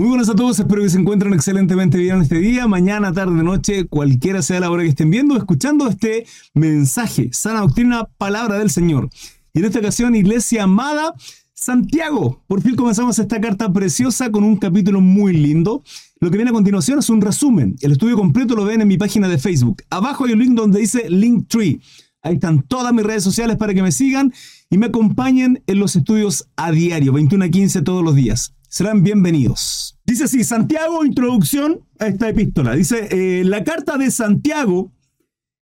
Muy 0.00 0.08
buenas 0.08 0.30
a 0.30 0.34
todos, 0.34 0.58
espero 0.58 0.80
que 0.80 0.88
se 0.88 0.98
encuentren 0.98 1.34
excelentemente 1.34 1.98
bien 1.98 2.22
este 2.22 2.38
día, 2.38 2.66
mañana, 2.66 3.12
tarde, 3.12 3.42
noche, 3.42 3.86
cualquiera 3.86 4.40
sea 4.40 4.58
la 4.58 4.70
hora 4.70 4.82
que 4.82 4.88
estén 4.88 5.10
viendo, 5.10 5.36
escuchando 5.36 5.86
este 5.86 6.24
mensaje, 6.54 7.28
sana 7.34 7.60
doctrina, 7.60 8.08
palabra 8.16 8.58
del 8.58 8.70
Señor. 8.70 9.10
Y 9.52 9.58
en 9.58 9.66
esta 9.66 9.80
ocasión, 9.80 10.14
iglesia 10.14 10.62
amada, 10.62 11.12
Santiago. 11.52 12.42
Por 12.46 12.62
fin 12.62 12.76
comenzamos 12.76 13.18
esta 13.18 13.42
carta 13.42 13.70
preciosa 13.70 14.30
con 14.30 14.42
un 14.42 14.56
capítulo 14.56 15.02
muy 15.02 15.34
lindo. 15.34 15.82
Lo 16.18 16.30
que 16.30 16.38
viene 16.38 16.48
a 16.48 16.54
continuación 16.54 17.00
es 17.00 17.10
un 17.10 17.20
resumen. 17.20 17.76
El 17.82 17.92
estudio 17.92 18.16
completo 18.16 18.54
lo 18.54 18.64
ven 18.64 18.80
en 18.80 18.88
mi 18.88 18.96
página 18.96 19.28
de 19.28 19.36
Facebook. 19.36 19.82
Abajo 19.90 20.24
hay 20.24 20.32
un 20.32 20.38
link 20.38 20.54
donde 20.54 20.80
dice 20.80 21.10
Linktree. 21.10 21.78
Ahí 22.22 22.36
están 22.36 22.62
todas 22.62 22.94
mis 22.94 23.04
redes 23.04 23.22
sociales 23.22 23.58
para 23.58 23.74
que 23.74 23.82
me 23.82 23.92
sigan 23.92 24.32
y 24.70 24.78
me 24.78 24.86
acompañen 24.86 25.62
en 25.66 25.78
los 25.78 25.94
estudios 25.94 26.48
a 26.56 26.70
diario, 26.70 27.12
21 27.12 27.44
a 27.44 27.48
15 27.50 27.82
todos 27.82 28.02
los 28.02 28.14
días 28.14 28.54
serán 28.70 29.02
bienvenidos. 29.02 29.98
Dice 30.06 30.24
así, 30.24 30.44
Santiago, 30.44 31.04
introducción 31.04 31.84
a 31.98 32.06
esta 32.06 32.28
epístola. 32.28 32.74
Dice, 32.74 33.08
eh, 33.10 33.44
la 33.44 33.64
carta 33.64 33.98
de 33.98 34.10
Santiago 34.10 34.92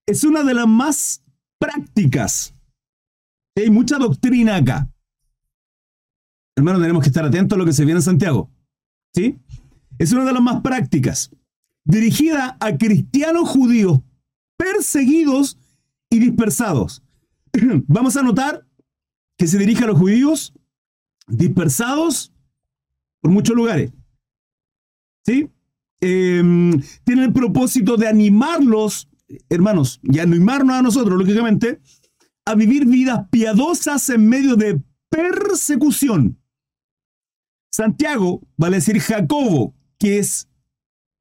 es 0.06 0.24
una 0.24 0.44
de 0.44 0.54
las 0.54 0.68
más 0.68 1.24
prácticas. 1.58 2.54
Hay 3.56 3.70
mucha 3.70 3.98
doctrina 3.98 4.56
acá. 4.56 4.90
Hermano, 6.56 6.80
tenemos 6.80 7.02
que 7.02 7.08
estar 7.08 7.24
atentos 7.24 7.56
a 7.56 7.58
lo 7.58 7.64
que 7.64 7.72
se 7.72 7.84
viene 7.84 7.98
en 7.98 8.04
Santiago. 8.04 8.50
¿Sí? 9.14 9.38
Es 9.98 10.12
una 10.12 10.24
de 10.24 10.32
las 10.34 10.42
más 10.42 10.60
prácticas. 10.60 11.30
Dirigida 11.84 12.58
a 12.60 12.76
cristianos 12.76 13.48
judíos 13.48 14.00
perseguidos 14.58 15.56
y 16.10 16.18
dispersados. 16.18 17.02
Vamos 17.86 18.16
a 18.18 18.22
notar 18.22 18.66
que 19.38 19.46
se 19.46 19.56
dirige 19.56 19.84
a 19.84 19.86
los 19.86 19.98
judíos 19.98 20.52
dispersados 21.26 22.32
por 23.20 23.30
muchos 23.30 23.56
lugares. 23.56 23.92
¿Sí? 25.24 25.50
Em, 26.00 26.80
tiene 27.04 27.24
el 27.24 27.32
propósito 27.32 27.96
de 27.96 28.08
animarlos, 28.08 29.08
hermanos, 29.48 30.00
y 30.02 30.18
animarnos 30.20 30.76
a 30.76 30.82
nosotros, 30.82 31.18
lógicamente, 31.18 31.80
a 32.44 32.54
vivir 32.54 32.86
vidas 32.86 33.28
piadosas 33.30 34.08
en 34.08 34.28
medio 34.28 34.56
de 34.56 34.80
persecución. 35.10 36.40
Santiago, 37.72 38.40
vale 38.56 38.76
decir 38.76 38.98
Jacobo, 39.00 39.74
que 39.98 40.18
es 40.18 40.48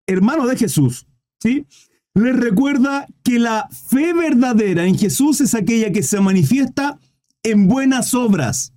hermano 0.07 0.47
de 0.47 0.55
Jesús, 0.55 1.07
¿sí? 1.41 1.65
Les 2.13 2.35
recuerda 2.35 3.05
que 3.23 3.37
la 3.37 3.67
fe 3.69 4.13
verdadera 4.13 4.85
en 4.85 4.97
Jesús 4.97 5.41
es 5.41 5.53
aquella 5.53 5.91
que 5.91 6.01
se 6.01 6.19
manifiesta 6.19 6.99
en 7.43 7.67
buenas 7.67 8.13
obras. 8.13 8.73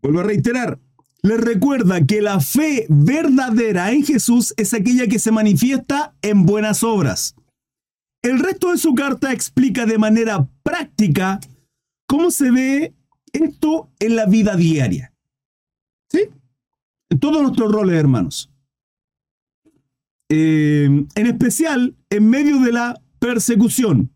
Vuelvo 0.00 0.20
a 0.20 0.24
reiterar, 0.24 0.78
les 1.24 1.40
recuerda 1.40 2.04
que 2.04 2.20
la 2.20 2.38
fe 2.38 2.84
verdadera 2.90 3.92
en 3.92 4.04
Jesús 4.04 4.52
es 4.58 4.74
aquella 4.74 5.06
que 5.06 5.18
se 5.18 5.32
manifiesta 5.32 6.14
en 6.20 6.44
buenas 6.44 6.82
obras. 6.82 7.34
El 8.20 8.40
resto 8.40 8.72
de 8.72 8.76
su 8.76 8.94
carta 8.94 9.32
explica 9.32 9.86
de 9.86 9.96
manera 9.96 10.46
práctica 10.62 11.40
cómo 12.06 12.30
se 12.30 12.50
ve 12.50 12.94
esto 13.32 13.90
en 14.00 14.16
la 14.16 14.26
vida 14.26 14.54
diaria. 14.54 15.14
¿Sí? 16.10 16.28
En 17.08 17.18
todos 17.18 17.40
nuestros 17.40 17.72
roles, 17.72 17.96
hermanos. 17.96 18.50
Eh, 20.28 20.84
en 21.14 21.26
especial 21.26 21.96
en 22.10 22.28
medio 22.28 22.60
de 22.60 22.72
la 22.72 23.00
persecución. 23.18 24.14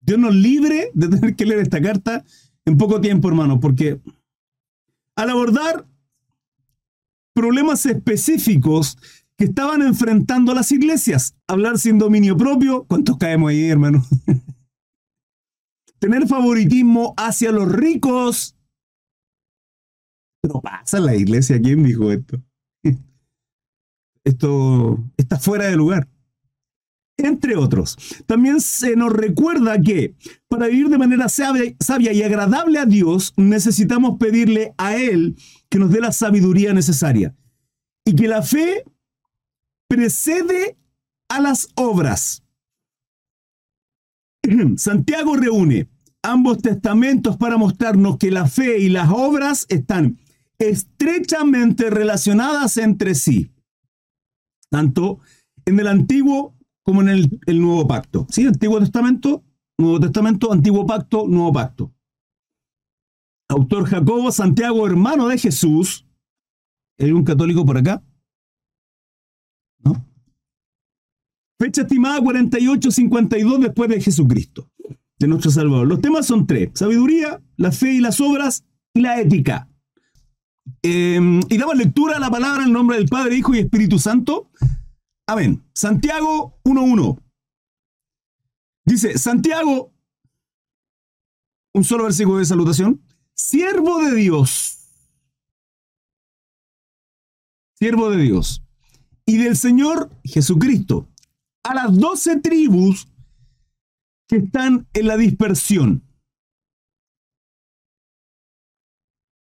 Dios 0.00 0.18
nos 0.18 0.34
libre 0.34 0.90
de 0.94 1.08
tener 1.08 1.36
que 1.36 1.44
leer 1.44 1.60
esta 1.60 1.82
carta 1.82 2.24
en 2.64 2.76
poco 2.78 3.00
tiempo, 3.00 3.28
hermano, 3.28 3.60
porque 3.60 4.00
al 5.16 5.30
abordar 5.30 5.86
problemas 7.34 7.86
específicos 7.86 8.98
que 9.36 9.44
estaban 9.44 9.82
enfrentando 9.82 10.54
las 10.54 10.70
iglesias, 10.72 11.34
hablar 11.46 11.78
sin 11.78 11.98
dominio 11.98 12.36
propio, 12.36 12.84
¿cuántos 12.84 13.16
caemos 13.16 13.50
ahí, 13.50 13.68
hermano? 13.68 14.04
Tener 15.98 16.26
favoritismo 16.26 17.14
hacia 17.16 17.52
los 17.52 17.70
ricos. 17.70 18.56
Pero 20.40 20.60
pasa 20.60 20.98
en 20.98 21.06
la 21.06 21.14
iglesia, 21.14 21.60
¿quién 21.60 21.84
dijo 21.84 22.10
esto? 22.10 22.42
Esto 24.24 24.98
está 25.16 25.38
fuera 25.38 25.66
de 25.66 25.76
lugar 25.76 26.11
entre 27.16 27.56
otros. 27.56 27.96
También 28.26 28.60
se 28.60 28.96
nos 28.96 29.12
recuerda 29.12 29.80
que 29.80 30.14
para 30.48 30.66
vivir 30.66 30.88
de 30.88 30.98
manera 30.98 31.28
sabia, 31.28 32.12
y 32.12 32.22
agradable 32.22 32.78
a 32.78 32.86
Dios 32.86 33.32
necesitamos 33.36 34.18
pedirle 34.18 34.74
a 34.78 34.96
Él 34.96 35.36
que 35.68 35.78
nos 35.78 35.90
dé 35.90 36.00
la 36.00 36.12
sabiduría 36.12 36.72
necesaria 36.72 37.34
y 38.04 38.14
que 38.14 38.28
la 38.28 38.42
fe 38.42 38.84
precede 39.88 40.76
a 41.28 41.40
las 41.40 41.68
obras. 41.74 42.42
Santiago 44.76 45.36
reúne 45.36 45.88
ambos 46.22 46.58
testamentos 46.58 47.36
para 47.36 47.56
mostrarnos 47.56 48.16
que 48.18 48.30
la 48.30 48.46
fe 48.46 48.78
y 48.78 48.88
las 48.88 49.10
obras 49.10 49.66
están 49.68 50.18
estrechamente 50.58 51.90
relacionadas 51.90 52.76
entre 52.76 53.14
sí, 53.14 53.50
tanto 54.70 55.18
en 55.64 55.80
el 55.80 55.88
Antiguo 55.88 56.54
como 56.82 57.02
en 57.02 57.08
el, 57.08 57.60
Nuevo 57.60 57.86
Pacto. 57.86 58.26
¿Sí? 58.30 58.46
Antiguo 58.46 58.80
Testamento, 58.80 59.44
Nuevo 59.78 60.00
Testamento, 60.00 60.52
Antiguo 60.52 60.86
Pacto, 60.86 61.26
Nuevo 61.28 61.52
Pacto. 61.52 61.92
Autor 63.48 63.84
Jacobo 63.86 64.32
Santiago, 64.32 64.86
hermano 64.86 65.28
de 65.28 65.38
Jesús. 65.38 66.06
¿Hay 66.98 67.12
un 67.12 67.24
católico 67.24 67.64
por 67.64 67.78
acá? 67.78 68.02
¿No? 69.84 70.06
Fecha 71.60 71.82
estimada 71.82 72.20
48-52 72.20 73.58
después 73.58 73.90
de 73.90 74.00
Jesucristo, 74.00 74.70
de 75.18 75.28
nuestro 75.28 75.50
Salvador. 75.50 75.86
Los 75.86 76.00
temas 76.00 76.26
son 76.26 76.46
tres: 76.46 76.70
sabiduría, 76.74 77.42
la 77.56 77.72
fe 77.72 77.94
y 77.94 78.00
las 78.00 78.20
obras, 78.20 78.64
y 78.94 79.00
la 79.00 79.20
ética. 79.20 79.68
Em, 80.82 81.40
y 81.48 81.58
damos 81.58 81.76
lectura 81.76 82.16
a 82.16 82.20
la 82.20 82.30
palabra 82.30 82.64
en 82.64 82.72
nombre 82.72 82.96
del 82.96 83.06
Padre, 83.06 83.36
Hijo 83.36 83.54
y 83.54 83.58
Espíritu 83.58 83.98
Santo. 83.98 84.50
Amén. 85.32 85.64
Santiago 85.72 86.60
1.1. 86.62 87.18
Dice, 88.84 89.16
Santiago, 89.16 89.90
un 91.72 91.84
solo 91.84 92.04
versículo 92.04 92.36
de 92.36 92.44
salutación, 92.44 93.02
siervo 93.32 94.00
de 94.00 94.14
Dios, 94.14 94.90
siervo 97.78 98.10
de 98.10 98.18
Dios, 98.18 98.62
y 99.24 99.38
del 99.38 99.56
Señor 99.56 100.10
Jesucristo, 100.22 101.08
a 101.64 101.76
las 101.76 101.98
doce 101.98 102.38
tribus 102.38 103.08
que 104.28 104.36
están 104.36 104.86
en 104.92 105.06
la 105.06 105.16
dispersión. 105.16 106.02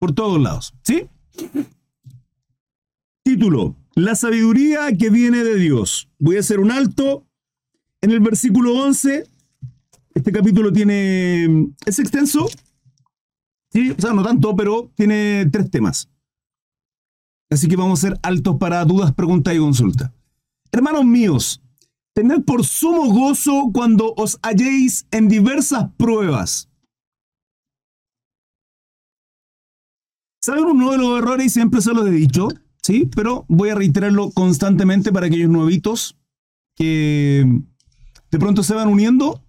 Por 0.01 0.13
todos 0.13 0.41
lados, 0.41 0.73
¿sí? 0.83 1.09
Título, 3.23 3.77
la 3.97 4.13
sabiduría 4.13 4.95
que 4.95 5.09
viene 5.09 5.43
de 5.43 5.55
Dios. 5.55 6.07
Voy 6.19 6.37
a 6.37 6.41
hacer 6.41 6.59
un 6.59 6.69
alto 6.69 7.25
en 8.01 8.11
el 8.11 8.19
versículo 8.19 8.75
11. 8.75 9.27
Este 10.13 10.31
capítulo 10.31 10.71
tiene... 10.71 11.71
es 11.83 11.97
extenso. 11.97 12.47
Sí, 13.71 13.95
o 13.97 13.99
sea, 13.99 14.13
no 14.13 14.21
tanto, 14.23 14.55
pero 14.55 14.91
tiene 14.93 15.49
tres 15.51 15.71
temas. 15.71 16.11
Así 17.49 17.67
que 17.67 17.75
vamos 17.75 18.03
a 18.03 18.07
hacer 18.07 18.19
altos 18.21 18.57
para 18.57 18.85
dudas, 18.85 19.13
preguntas 19.13 19.55
y 19.55 19.57
consultas. 19.57 20.11
Hermanos 20.71 21.03
míos, 21.03 21.63
tened 22.13 22.43
por 22.43 22.63
sumo 22.65 23.11
gozo 23.11 23.71
cuando 23.73 24.13
os 24.15 24.37
halléis 24.43 25.07
en 25.09 25.27
diversas 25.27 25.89
pruebas. 25.97 26.69
¿Saben 30.39 30.65
uno 30.65 30.91
de 30.91 30.99
los 30.99 31.17
errores? 31.17 31.47
Y 31.47 31.49
siempre 31.49 31.81
se 31.81 31.93
los 31.93 32.05
he 32.05 32.11
dicho 32.11 32.47
¿sí? 32.88 33.10
Pero 33.13 33.44
voy 33.50 33.68
a 33.68 33.75
reiterarlo 33.75 34.31
constantemente 34.31 35.12
para 35.12 35.28
aquellos 35.28 35.50
nuevitos 35.50 36.18
que 36.74 37.45
de 38.31 38.39
pronto 38.39 38.63
se 38.63 38.75
van 38.75 38.88
uniendo 38.88 39.44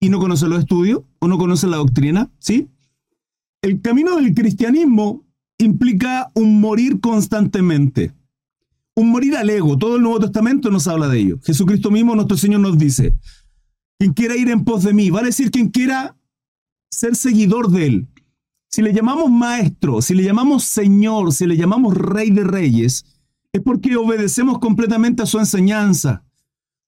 y 0.00 0.08
no 0.08 0.18
conocen 0.18 0.48
los 0.48 0.60
estudios 0.60 1.02
o 1.18 1.28
no 1.28 1.36
conocen 1.36 1.70
la 1.70 1.76
doctrina, 1.76 2.30
¿sí? 2.38 2.70
El 3.60 3.82
camino 3.82 4.16
del 4.16 4.32
cristianismo 4.32 5.22
implica 5.58 6.30
un 6.34 6.62
morir 6.62 7.00
constantemente, 7.00 8.14
un 8.96 9.10
morir 9.10 9.36
al 9.36 9.50
ego. 9.50 9.76
Todo 9.76 9.96
el 9.96 10.02
Nuevo 10.02 10.20
Testamento 10.20 10.70
nos 10.70 10.88
habla 10.88 11.08
de 11.08 11.18
ello. 11.18 11.40
Jesucristo 11.44 11.90
mismo, 11.90 12.14
nuestro 12.14 12.38
Señor, 12.38 12.60
nos 12.60 12.78
dice, 12.78 13.18
quien 13.98 14.14
quiera 14.14 14.34
ir 14.34 14.48
en 14.48 14.64
pos 14.64 14.82
de 14.82 14.94
mí, 14.94 15.10
va 15.10 15.20
a 15.20 15.24
decir 15.24 15.50
quien 15.50 15.68
quiera 15.68 16.16
ser 16.90 17.16
seguidor 17.16 17.70
de 17.70 17.86
Él. 17.86 18.08
Si 18.74 18.82
le 18.82 18.92
llamamos 18.92 19.30
maestro, 19.30 20.02
si 20.02 20.16
le 20.16 20.24
llamamos 20.24 20.64
señor, 20.64 21.32
si 21.32 21.46
le 21.46 21.56
llamamos 21.56 21.94
rey 21.94 22.30
de 22.30 22.42
reyes, 22.42 23.06
es 23.52 23.62
porque 23.62 23.94
obedecemos 23.94 24.58
completamente 24.58 25.22
a 25.22 25.26
su 25.26 25.38
enseñanza. 25.38 26.24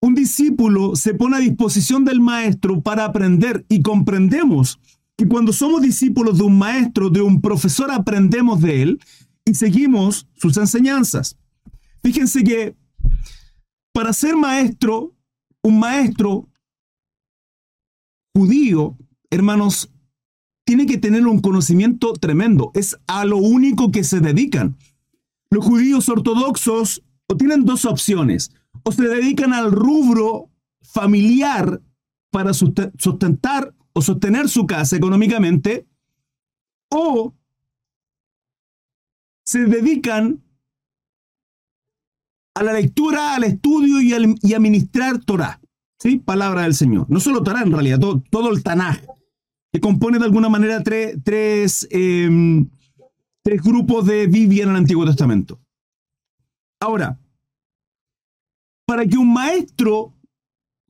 Un 0.01 0.17
discípulo 0.17 0.97
se 0.97 1.15
pone 1.15 1.37
a 1.37 1.39
disposición 1.39 2.05
del 2.05 2.21
maestro 2.21 2.83
para 2.83 3.05
aprender 3.05 3.65
y 3.69 3.83
comprendemos 3.83 4.81
que 5.17 5.29
cuando 5.29 5.53
somos 5.53 5.81
discípulos 5.81 6.39
de 6.39 6.43
un 6.43 6.59
maestro, 6.59 7.09
de 7.09 7.21
un 7.21 7.41
profesor, 7.41 7.93
aprendemos 7.93 8.61
de 8.61 8.83
él 8.83 9.01
y 9.45 9.55
seguimos 9.55 10.27
sus 10.35 10.57
enseñanzas. 10.57 11.39
Fíjense 12.03 12.43
que 12.43 12.75
para 13.93 14.13
ser 14.13 14.35
maestro, 14.35 15.15
un 15.63 15.79
maestro 15.79 16.49
judío, 18.35 18.99
hermanos, 19.31 19.89
tiene 20.67 20.85
que 20.85 20.99
tener 20.99 21.27
un 21.27 21.41
conocimiento 21.41 22.13
tremendo. 22.13 22.73
Es 22.75 22.99
a 23.07 23.25
lo 23.25 23.39
único 23.39 23.91
que 23.91 24.05
se 24.05 24.21
dedican. 24.21 24.77
Los 25.49 25.65
judíos 25.65 26.09
ortodoxos 26.09 27.03
o 27.29 27.37
tienen 27.37 27.65
dos 27.65 27.87
opciones. 27.87 28.53
O 28.83 28.93
se 28.93 29.09
dedican 29.09 29.55
al 29.55 29.73
rubro 29.73 30.51
familiar 30.83 31.81
para 32.31 32.53
sustentar 32.53 33.75
o 33.95 34.03
sostener 34.03 34.51
su 34.51 34.67
casa 34.67 34.95
económicamente, 34.95 35.87
o 36.91 37.33
se 39.43 39.65
dedican 39.65 40.43
a 42.55 42.63
la 42.63 42.75
lectura, 42.75 43.37
al 43.37 43.45
estudio 43.45 44.03
y, 44.03 44.13
al, 44.13 44.35
a 44.55 44.59
ministrar 44.59 45.25
Torah. 45.25 45.61
¿sí? 45.99 46.19
Palabra 46.19 46.63
del 46.63 46.75
Señor. 46.75 47.07
No 47.09 47.21
solo 47.21 47.43
Torah, 47.43 47.63
en 47.63 47.73
realidad, 47.73 47.99
todo, 47.99 48.51
el 48.53 48.63
Tanaj, 48.63 49.01
compone 49.81 50.19
de 50.19 50.25
alguna 50.25 50.49
manera 50.49 50.83
tres, 50.83 51.87
em, 51.91 52.69
tres 53.43 53.63
grupos 53.63 54.07
de 54.07 54.27
Biblia 54.27 54.65
en 54.65 54.71
el 54.71 54.77
Antiguo 54.77 55.05
Testamento. 55.05 55.61
Ahora, 56.81 57.19
para 58.87 59.07
que 59.07 59.17
un 59.17 59.33
maestro 59.33 60.13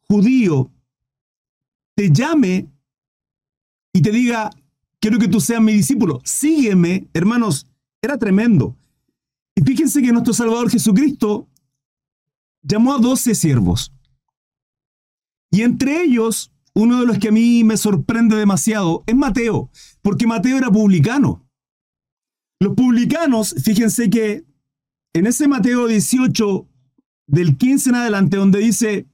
judío 0.09 0.71
te 1.95 2.11
llame 2.11 2.69
y 3.93 4.03
te 4.03 4.11
diga, 4.11 4.51
quiero 5.01 5.19
que 5.19 5.29
tú 5.29 5.41
seas 5.41 5.63
mi 5.63 5.73
discípulo, 5.73 6.21
sígueme, 6.25 7.09
hermanos, 7.15 7.67
era 8.03 8.19
tremendo. 8.19 8.77
Y 9.55 9.63
fíjense 9.63 10.03
que 10.03 10.13
nuestro 10.13 10.35
Salvador 10.35 10.71
Jesucristo 10.71 11.49
llamó 12.63 12.95
a 12.95 12.99
doce 12.99 13.35
siervos. 13.35 13.93
Y 15.51 15.63
entre 15.63 16.03
ellos, 16.03 16.53
uno 16.77 17.01
de 17.01 17.07
los 17.07 17.19
que 17.19 17.29
a 17.29 17.33
mí 17.33 17.65
me 17.65 17.79
sorprende 17.79 18.37
demasiado 18.37 19.03
es 19.07 19.17
Mateo, 19.17 19.71
porque 20.03 20.27
Mateo 20.27 20.59
era 20.59 20.71
publicano. 20.71 21.49
Los 22.61 22.75
publicanos, 22.75 23.55
fíjense 23.65 24.11
que 24.11 24.45
en 25.15 25.27
ese 25.27 25.49
Mateo 25.49 25.87
18, 25.87 26.69
del 27.29 27.57
15 27.57 27.89
en 27.89 27.95
adelante, 27.97 28.37
donde 28.37 28.59
dice 28.59 29.07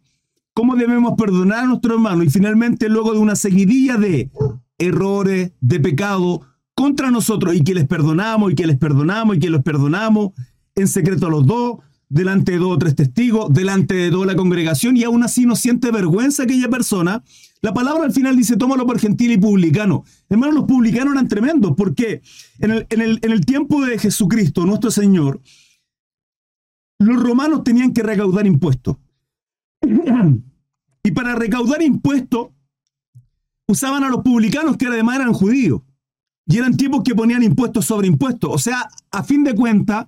cómo 0.54 0.74
debemos 0.74 1.14
perdonar 1.16 1.60
a 1.60 1.66
nuestro 1.66 1.94
hermano, 1.94 2.24
y 2.24 2.30
finalmente 2.30 2.88
luego 2.88 3.12
de 3.12 3.20
una 3.20 3.36
seguidilla 3.36 3.96
de 3.96 4.32
errores, 4.78 5.52
de 5.60 5.78
pecado 5.78 6.40
contra 6.74 7.12
nosotros, 7.12 7.54
y 7.54 7.62
que 7.62 7.74
les 7.74 7.86
perdonamos, 7.86 8.50
y 8.50 8.54
que 8.56 8.66
les 8.66 8.76
perdonamos, 8.76 9.36
y 9.36 9.38
que 9.38 9.50
los 9.50 9.62
perdonamos, 9.62 10.32
en 10.74 10.88
secreto 10.88 11.28
a 11.28 11.30
los 11.30 11.46
dos, 11.46 11.78
delante 12.12 12.52
de 12.52 12.58
dos 12.58 12.72
o 12.72 12.78
tres 12.78 12.94
testigos, 12.94 13.52
delante 13.52 13.94
de 13.94 14.10
toda 14.10 14.26
la 14.26 14.36
congregación, 14.36 14.96
y 14.96 15.04
aún 15.04 15.22
así 15.22 15.46
no 15.46 15.56
siente 15.56 15.90
vergüenza 15.90 16.42
aquella 16.42 16.68
persona, 16.68 17.24
la 17.62 17.72
palabra 17.72 18.04
al 18.04 18.12
final 18.12 18.36
dice, 18.36 18.56
tómalo 18.56 18.86
por 18.86 18.98
gentil 18.98 19.32
y 19.32 19.38
publicano. 19.38 20.04
Hermanos, 20.28 20.54
los 20.54 20.64
publicanos 20.64 21.14
eran 21.14 21.28
tremendos, 21.28 21.72
porque 21.74 22.20
en 22.58 22.70
el, 22.70 22.86
en, 22.90 23.00
el, 23.00 23.18
en 23.22 23.32
el 23.32 23.46
tiempo 23.46 23.82
de 23.84 23.98
Jesucristo, 23.98 24.66
nuestro 24.66 24.90
Señor, 24.90 25.40
los 26.98 27.22
romanos 27.22 27.64
tenían 27.64 27.92
que 27.92 28.02
recaudar 28.02 28.46
impuestos. 28.46 28.98
Y 31.02 31.10
para 31.12 31.34
recaudar 31.34 31.82
impuestos, 31.82 32.48
usaban 33.66 34.04
a 34.04 34.10
los 34.10 34.20
publicanos 34.20 34.76
que 34.76 34.86
además 34.86 35.16
eran 35.16 35.32
judíos. 35.32 35.80
Y 36.46 36.58
eran 36.58 36.76
tipos 36.76 37.02
que 37.02 37.14
ponían 37.14 37.42
impuestos 37.42 37.86
sobre 37.86 38.06
impuestos. 38.06 38.50
O 38.52 38.58
sea, 38.58 38.88
a 39.10 39.22
fin 39.22 39.44
de 39.44 39.54
cuentas, 39.54 40.04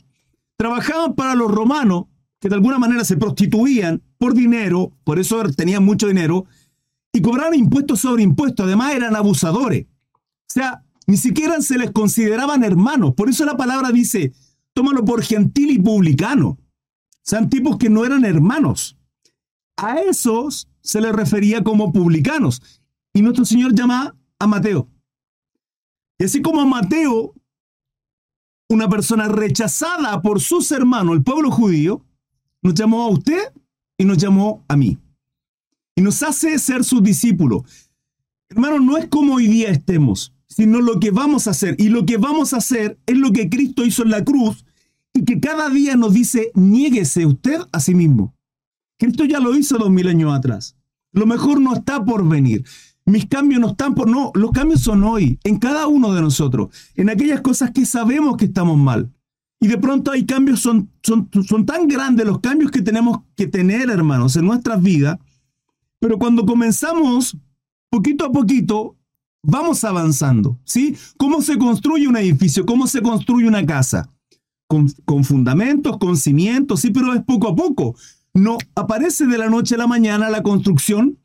trabajaban 0.64 1.14
para 1.14 1.34
los 1.34 1.50
romanos, 1.50 2.06
que 2.40 2.48
de 2.48 2.54
alguna 2.54 2.78
manera 2.78 3.04
se 3.04 3.18
prostituían 3.18 4.02
por 4.16 4.32
dinero, 4.32 4.92
por 5.04 5.18
eso 5.18 5.42
tenían 5.54 5.84
mucho 5.84 6.06
dinero, 6.06 6.46
y 7.12 7.20
cobraban 7.20 7.54
impuestos 7.54 8.00
sobre 8.00 8.22
impuestos. 8.22 8.64
Además 8.64 8.94
eran 8.94 9.14
abusadores. 9.14 9.84
O 10.14 10.46
sea, 10.46 10.82
ni 11.06 11.18
siquiera 11.18 11.60
se 11.60 11.76
les 11.76 11.90
consideraban 11.90 12.64
hermanos. 12.64 13.12
Por 13.14 13.28
eso 13.28 13.44
la 13.44 13.58
palabra 13.58 13.92
dice, 13.92 14.32
tómalo 14.72 15.04
por 15.04 15.22
gentil 15.22 15.70
y 15.70 15.78
publicano. 15.78 16.56
Sean 17.20 17.50
tipos 17.50 17.76
que 17.76 17.90
no 17.90 18.06
eran 18.06 18.24
hermanos. 18.24 18.96
A 19.76 20.00
esos 20.00 20.70
se 20.80 21.02
les 21.02 21.12
refería 21.12 21.62
como 21.62 21.92
publicanos. 21.92 22.62
Y 23.12 23.20
nuestro 23.20 23.44
Señor 23.44 23.74
llama 23.74 24.16
a 24.38 24.46
Mateo. 24.46 24.88
Y 26.18 26.24
así 26.24 26.40
como 26.40 26.62
a 26.62 26.64
Mateo 26.64 27.34
una 28.74 28.88
persona 28.88 29.28
rechazada 29.28 30.20
por 30.20 30.40
sus 30.40 30.70
hermanos, 30.72 31.16
el 31.16 31.22
pueblo 31.22 31.50
judío, 31.50 32.04
nos 32.62 32.74
llamó 32.74 33.02
a 33.02 33.08
usted 33.08 33.52
y 33.96 34.04
nos 34.04 34.18
llamó 34.18 34.64
a 34.68 34.76
mí. 34.76 34.98
Y 35.96 36.02
nos 36.02 36.22
hace 36.22 36.58
ser 36.58 36.84
sus 36.84 37.02
discípulos. 37.02 37.62
Hermano, 38.48 38.80
no 38.80 38.96
es 38.96 39.06
como 39.08 39.34
hoy 39.34 39.46
día 39.46 39.70
estemos, 39.70 40.34
sino 40.48 40.80
lo 40.80 40.98
que 40.98 41.10
vamos 41.10 41.46
a 41.46 41.50
hacer. 41.50 41.76
Y 41.78 41.88
lo 41.88 42.04
que 42.04 42.16
vamos 42.16 42.52
a 42.52 42.58
hacer 42.58 42.98
es 43.06 43.16
lo 43.16 43.32
que 43.32 43.48
Cristo 43.48 43.84
hizo 43.84 44.02
en 44.02 44.10
la 44.10 44.24
cruz 44.24 44.64
y 45.12 45.24
que 45.24 45.38
cada 45.38 45.70
día 45.70 45.96
nos 45.96 46.12
dice, 46.12 46.50
niéguese 46.54 47.26
usted 47.26 47.60
a 47.70 47.80
sí 47.80 47.94
mismo. 47.94 48.34
Cristo 48.98 49.24
ya 49.24 49.38
lo 49.38 49.56
hizo 49.56 49.78
dos 49.78 49.90
mil 49.90 50.08
años 50.08 50.34
atrás. 50.34 50.76
Lo 51.12 51.26
mejor 51.26 51.60
no 51.60 51.74
está 51.74 52.04
por 52.04 52.28
venir. 52.28 52.64
Mis 53.06 53.26
cambios 53.26 53.60
no 53.60 53.68
están 53.68 53.94
por... 53.94 54.08
No, 54.08 54.32
los 54.34 54.50
cambios 54.50 54.80
son 54.80 55.04
hoy, 55.04 55.38
en 55.44 55.58
cada 55.58 55.86
uno 55.86 56.14
de 56.14 56.22
nosotros, 56.22 56.74
en 56.94 57.10
aquellas 57.10 57.42
cosas 57.42 57.70
que 57.70 57.84
sabemos 57.84 58.36
que 58.36 58.46
estamos 58.46 58.78
mal. 58.78 59.10
Y 59.60 59.66
de 59.66 59.78
pronto 59.78 60.10
hay 60.10 60.24
cambios, 60.24 60.60
son, 60.60 60.90
son, 61.02 61.28
son 61.46 61.66
tan 61.66 61.86
grandes 61.86 62.26
los 62.26 62.40
cambios 62.40 62.70
que 62.70 62.82
tenemos 62.82 63.20
que 63.36 63.46
tener, 63.46 63.90
hermanos, 63.90 64.36
en 64.36 64.46
nuestras 64.46 64.82
vidas. 64.82 65.18
Pero 66.00 66.18
cuando 66.18 66.44
comenzamos, 66.44 67.36
poquito 67.90 68.24
a 68.24 68.32
poquito, 68.32 68.96
vamos 69.42 69.84
avanzando. 69.84 70.58
¿Sí? 70.64 70.96
¿Cómo 71.16 71.42
se 71.42 71.58
construye 71.58 72.08
un 72.08 72.16
edificio? 72.16 72.66
¿Cómo 72.66 72.86
se 72.86 73.02
construye 73.02 73.46
una 73.48 73.64
casa? 73.64 74.10
Con, 74.66 74.90
con 75.04 75.24
fundamentos, 75.24 75.98
con 75.98 76.16
cimientos, 76.16 76.80
sí, 76.80 76.90
pero 76.90 77.12
es 77.12 77.22
poco 77.22 77.48
a 77.48 77.56
poco. 77.56 77.96
No 78.32 78.58
aparece 78.74 79.26
de 79.26 79.38
la 79.38 79.48
noche 79.48 79.76
a 79.76 79.78
la 79.78 79.86
mañana 79.86 80.30
la 80.30 80.42
construcción 80.42 81.18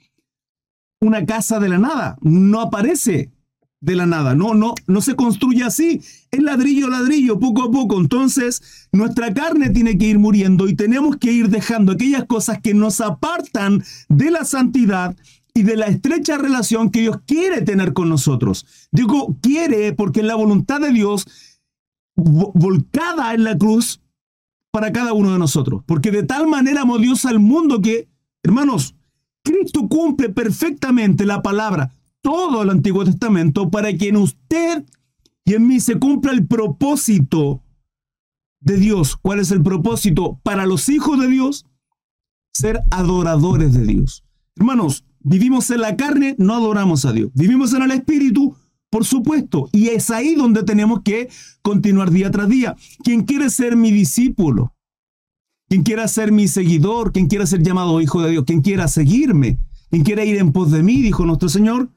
una 1.01 1.25
casa 1.25 1.59
de 1.59 1.69
la 1.69 1.77
nada, 1.77 2.17
no 2.21 2.61
aparece 2.61 3.31
de 3.81 3.95
la 3.95 4.05
nada, 4.05 4.35
no, 4.35 4.53
no, 4.53 4.75
no 4.87 5.01
se 5.01 5.15
construye 5.15 5.63
así, 5.63 6.01
es 6.31 6.41
ladrillo 6.41 6.89
ladrillo, 6.89 7.39
poco 7.39 7.63
a 7.63 7.71
poco. 7.71 7.97
Entonces, 7.99 8.87
nuestra 8.91 9.33
carne 9.33 9.69
tiene 9.69 9.97
que 9.97 10.07
ir 10.07 10.19
muriendo 10.19 10.68
y 10.68 10.75
tenemos 10.75 11.18
que 11.18 11.31
ir 11.31 11.49
dejando 11.49 11.94
aquellas 11.94 12.25
cosas 12.25 12.59
que 12.61 12.73
nos 12.73 12.99
apartan 12.99 13.83
de 14.09 14.31
la 14.31 14.44
santidad 14.44 15.15
y 15.53 15.63
de 15.63 15.77
la 15.77 15.87
estrecha 15.87 16.37
relación 16.37 16.89
que 16.91 17.01
Dios 17.01 17.19
quiere 17.25 17.61
tener 17.61 17.94
con 17.94 18.09
nosotros. 18.09 18.65
Digo, 18.91 19.37
quiere 19.41 19.94
porque 19.94 20.19
es 20.19 20.25
la 20.25 20.35
voluntad 20.35 20.81
de 20.81 20.91
Dios 20.91 21.25
volcada 22.15 23.33
en 23.33 23.45
la 23.45 23.57
cruz 23.57 24.01
para 24.71 24.91
cada 24.91 25.13
uno 25.13 25.31
de 25.31 25.39
nosotros. 25.39 25.83
Porque 25.85 26.11
de 26.11 26.23
tal 26.23 26.47
manera 26.47 26.81
amó 26.81 26.97
Dios 26.97 27.25
al 27.25 27.39
mundo 27.39 27.81
que, 27.81 28.09
hermanos, 28.44 28.95
Cristo 29.49 29.87
cumple 29.87 30.29
perfectamente 30.29 31.25
la 31.25 31.41
palabra, 31.41 31.91
todo 32.21 32.61
el 32.61 32.69
Antiguo 32.69 33.03
Testamento, 33.03 33.71
para 33.71 33.91
que 33.94 34.09
en 34.09 34.18
usted 34.18 34.85
y 35.44 35.56
en 35.56 35.65
mí 35.65 35.79
se 35.79 35.97
cumpla 35.97 36.33
el 36.33 36.45
propósito 36.45 37.63
de 38.59 38.77
Dios. 38.77 39.18
¿Cuál 39.18 39.39
es 39.39 39.49
el 39.49 39.63
propósito 39.63 40.39
para 40.44 40.68
los 40.68 40.87
hijos 40.87 41.19
de 41.19 41.27
Dios? 41.29 41.65
Ser 42.53 42.81
adoradores 42.91 43.73
de 43.73 43.87
Dios. 43.87 44.23
Hermanos, 44.56 45.03
vivimos 45.19 45.71
en 45.71 45.81
la 45.81 45.97
carne, 45.97 46.35
no 46.37 46.53
adoramos 46.53 47.06
a 47.06 47.11
Dios. 47.11 47.31
Vivimos 47.33 47.73
en 47.73 47.81
el 47.81 47.91
Espíritu, 47.91 48.56
por 48.91 49.03
supuesto. 49.03 49.68
Y 49.71 49.87
es 49.87 50.11
ahí 50.11 50.35
donde 50.35 50.61
tenemos 50.61 51.01
que 51.03 51.27
continuar 51.63 52.11
día 52.11 52.29
tras 52.29 52.49
día. 52.49 52.75
Quien 53.03 53.23
quiere 53.23 53.49
ser 53.49 53.75
mi 53.75 53.91
discípulo, 53.91 54.75
quien 55.69 55.83
quiera 55.83 56.07
ser 56.07 56.31
mi 56.31 56.47
seguidor, 56.47 57.14
quien 57.14 57.28
quiera 57.28 57.45
ser 57.45 57.61
llamado 57.61 58.02
hijo 58.02 58.21
de 58.23 58.31
Dios, 58.31 58.44
quien 58.44 58.61
quiera 58.61 58.88
seguirme, 58.88 59.59
quien 59.92 60.04
quiera 60.04 60.26
ir 60.26 60.38
en 60.38 60.52
pos 60.52 60.71
de 60.71 60.81
mí, 60.81 61.02
dijo 61.02 61.26
nuestro 61.26 61.47
Señor, 61.47 61.90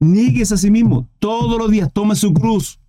niegues 0.00 0.50
a 0.50 0.56
sí 0.56 0.70
mismo 0.70 1.08
todos 1.20 1.56
los 1.56 1.70
días, 1.70 1.92
tome 1.92 2.16
su 2.16 2.34
cruz. 2.34 2.80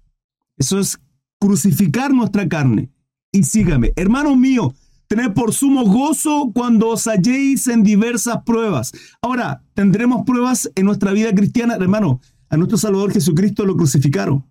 Eso 0.57 0.79
es 0.79 0.99
crucificar 1.39 2.11
nuestra 2.13 2.49
carne 2.49 2.89
y 3.31 3.43
sígame. 3.43 3.93
Hermanos 3.95 4.35
míos, 4.37 4.73
tened 5.07 5.33
por 5.33 5.53
sumo 5.53 5.85
gozo 5.85 6.51
cuando 6.51 6.89
os 6.89 7.05
halléis 7.05 7.67
en 7.67 7.83
diversas 7.83 8.41
pruebas. 8.43 8.91
Ahora, 9.21 9.63
tendremos 9.75 10.25
pruebas 10.25 10.71
en 10.73 10.85
nuestra 10.85 11.11
vida 11.11 11.33
cristiana, 11.33 11.75
hermano. 11.75 12.21
A 12.49 12.57
nuestro 12.57 12.79
Salvador 12.79 13.13
Jesucristo 13.13 13.65
lo 13.65 13.77
crucificaron. 13.77 14.49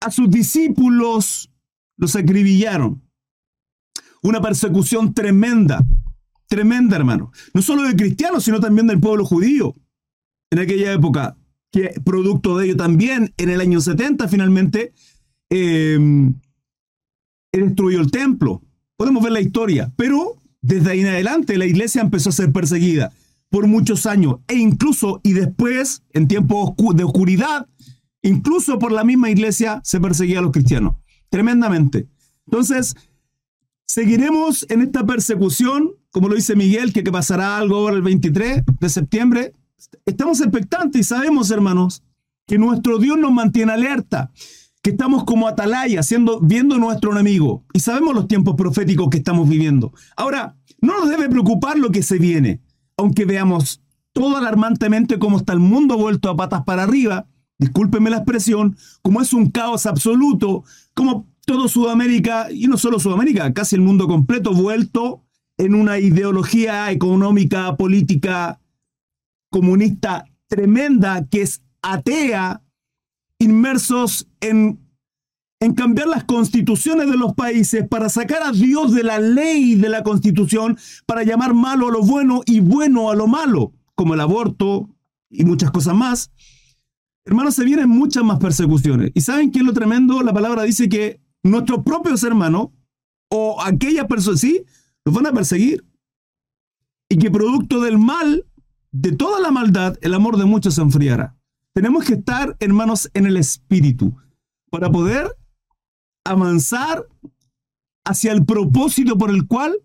A 0.00 0.10
sus 0.10 0.30
discípulos 0.30 1.50
los 1.96 2.16
acribillaron. 2.16 3.03
Una 4.24 4.40
persecución 4.40 5.12
tremenda, 5.12 5.84
tremenda, 6.48 6.96
hermano. 6.96 7.30
No 7.52 7.60
solo 7.60 7.82
de 7.82 7.94
cristianos, 7.94 8.42
sino 8.42 8.58
también 8.58 8.86
del 8.86 8.98
pueblo 8.98 9.24
judío. 9.26 9.76
En 10.50 10.60
aquella 10.60 10.92
época, 10.92 11.36
que 11.70 11.94
producto 12.04 12.56
de 12.56 12.66
ello 12.66 12.76
también 12.76 13.34
en 13.36 13.50
el 13.50 13.60
año 13.60 13.82
70 13.82 14.26
finalmente 14.28 14.94
eh, 15.50 15.98
destruyó 17.52 18.00
el 18.00 18.10
templo. 18.10 18.62
Podemos 18.96 19.22
ver 19.22 19.32
la 19.32 19.40
historia, 19.42 19.92
pero 19.94 20.36
desde 20.62 20.92
ahí 20.92 21.00
en 21.00 21.08
adelante 21.08 21.58
la 21.58 21.66
iglesia 21.66 22.00
empezó 22.00 22.30
a 22.30 22.32
ser 22.32 22.50
perseguida 22.50 23.12
por 23.50 23.66
muchos 23.66 24.06
años 24.06 24.36
e 24.48 24.54
incluso 24.54 25.20
y 25.22 25.34
después 25.34 26.02
en 26.14 26.28
tiempos 26.28 26.72
de 26.94 27.04
oscuridad, 27.04 27.66
incluso 28.22 28.78
por 28.78 28.90
la 28.90 29.04
misma 29.04 29.30
iglesia 29.30 29.82
se 29.84 30.00
perseguía 30.00 30.38
a 30.38 30.42
los 30.42 30.52
cristianos, 30.52 30.96
tremendamente. 31.28 32.08
Entonces, 32.46 32.94
seguiremos 33.86 34.66
en 34.68 34.82
esta 34.82 35.04
persecución, 35.04 35.92
como 36.10 36.28
lo 36.28 36.34
dice 36.34 36.56
Miguel, 36.56 36.92
que, 36.92 37.02
pasará 37.04 37.58
algo 37.58 37.76
ahora 37.76 37.96
el 37.96 38.02
23 38.02 38.62
de 38.80 38.88
septiembre. 38.88 39.52
Estamos 40.06 40.40
expectantes 40.40 41.00
y 41.00 41.04
sabemos, 41.04 41.50
hermanos, 41.50 42.02
que 42.46 42.58
nuestro 42.58 42.98
Dios 42.98 43.18
nos 43.18 43.32
mantiene 43.32 43.72
alerta 43.72 44.30
que 44.82 44.90
estamos 44.90 45.24
como 45.24 45.48
atalaya, 45.48 46.02
siendo, 46.02 46.40
viendo 46.40 46.76
nuestro 46.76 47.10
enemigo. 47.12 47.64
Y 47.72 47.80
sabemos 47.80 48.14
los 48.14 48.28
tiempos 48.28 48.54
proféticos 48.54 49.08
que 49.08 49.16
estamos 49.16 49.48
viviendo. 49.48 49.94
Ahora, 50.14 50.56
no 50.82 51.00
nos 51.00 51.08
debe 51.08 51.30
preocupar 51.30 51.78
lo 51.78 51.90
que 51.90 52.02
se 52.02 52.18
viene, 52.18 52.60
aunque 52.98 53.24
veamos 53.24 53.80
todo 54.12 54.36
alarmantemente 54.36 55.18
cómo 55.18 55.38
está 55.38 55.54
el 55.54 55.58
mundo 55.58 55.96
vuelto 55.96 56.28
a 56.28 56.36
patas 56.36 56.64
para 56.64 56.82
arriba, 56.82 57.26
discúlpenme 57.58 58.10
la 58.10 58.18
expresión, 58.18 58.76
como 59.00 59.22
es 59.22 59.32
un 59.32 59.50
caos 59.50 59.86
absoluto, 59.86 60.64
como 60.92 61.26
todo 61.44 61.68
Sudamérica, 61.68 62.50
y 62.50 62.66
no 62.66 62.76
solo 62.76 62.98
Sudamérica, 62.98 63.52
casi 63.52 63.76
el 63.76 63.82
mundo 63.82 64.06
completo 64.06 64.52
vuelto 64.52 65.24
en 65.56 65.74
una 65.74 65.98
ideología 65.98 66.90
económica, 66.90 67.76
política, 67.76 68.60
comunista 69.50 70.26
tremenda 70.48 71.26
que 71.26 71.42
es 71.42 71.62
atea, 71.82 72.62
inmersos 73.38 74.28
en, 74.40 74.80
en 75.60 75.74
cambiar 75.74 76.08
las 76.08 76.24
constituciones 76.24 77.08
de 77.08 77.16
los 77.16 77.34
países 77.34 77.86
para 77.88 78.08
sacar 78.08 78.42
a 78.42 78.52
Dios 78.52 78.92
de 78.92 79.04
la 79.04 79.18
ley 79.18 79.74
de 79.74 79.88
la 79.88 80.02
constitución, 80.02 80.78
para 81.06 81.24
llamar 81.24 81.54
malo 81.54 81.88
a 81.88 81.92
lo 81.92 82.02
bueno 82.02 82.42
y 82.46 82.60
bueno 82.60 83.10
a 83.10 83.14
lo 83.14 83.26
malo, 83.26 83.72
como 83.94 84.14
el 84.14 84.20
aborto 84.20 84.88
y 85.30 85.44
muchas 85.44 85.70
cosas 85.70 85.94
más. 85.94 86.30
Hermanos, 87.26 87.54
se 87.54 87.64
vienen 87.64 87.88
muchas 87.88 88.22
más 88.22 88.38
persecuciones. 88.38 89.10
¿Y 89.14 89.20
saben 89.22 89.50
qué 89.50 89.60
es 89.60 89.64
lo 89.64 89.72
tremendo? 89.72 90.22
La 90.22 90.32
palabra 90.32 90.62
dice 90.62 90.88
que 90.88 91.20
nuestros 91.44 91.84
propios 91.84 92.24
hermanos 92.24 92.70
o 93.30 93.62
aquellas 93.62 94.06
personas, 94.06 94.40
sí, 94.40 94.64
los 95.04 95.14
van 95.14 95.26
a 95.26 95.32
perseguir. 95.32 95.84
Y 97.08 97.18
que 97.18 97.30
producto 97.30 97.80
del 97.80 97.98
mal, 97.98 98.46
de 98.90 99.12
toda 99.12 99.38
la 99.40 99.50
maldad, 99.50 99.96
el 100.00 100.14
amor 100.14 100.36
de 100.36 100.46
muchos 100.46 100.74
se 100.74 100.82
enfriará. 100.82 101.36
Tenemos 101.72 102.04
que 102.04 102.14
estar, 102.14 102.56
hermanos, 102.60 103.10
en 103.14 103.26
el 103.26 103.36
espíritu 103.36 104.16
para 104.70 104.90
poder 104.90 105.36
avanzar 106.24 107.06
hacia 108.04 108.32
el 108.32 108.44
propósito 108.44 109.18
por 109.18 109.30
el 109.30 109.46
cual 109.46 109.76